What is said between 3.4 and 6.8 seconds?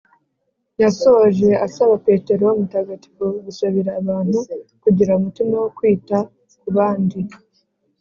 gusabira abantu kugira umutima wo kwita ku